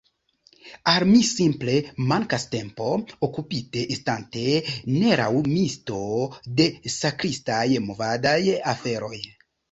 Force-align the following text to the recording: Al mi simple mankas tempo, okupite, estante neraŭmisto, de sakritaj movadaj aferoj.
Al 0.91 1.03
mi 1.07 1.17
simple 1.31 1.73
mankas 2.11 2.45
tempo, 2.53 2.87
okupite, 3.27 3.83
estante 3.95 4.45
neraŭmisto, 4.93 5.99
de 6.61 6.67
sakritaj 6.95 7.67
movadaj 7.91 8.39
aferoj. 8.73 9.13